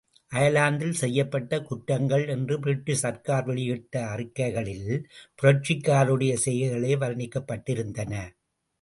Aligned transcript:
அயர்லாந்தில் 0.31 0.93
செய்யப்பட்ட 0.93 1.59
குற்றங்கள் 1.61 2.25
என்று 2.27 2.55
பிரிட்டிஷ் 2.59 3.03
சர்க்கார்வெளியிட்ட 3.03 3.93
அறிக்கைகளில் 4.15 4.89
புரட்சிக்காரருடைய 5.39 6.35
செய்கைகளே 6.45 6.93
வர்ணிக்கப்பட்டிருந்தன. 7.05 8.13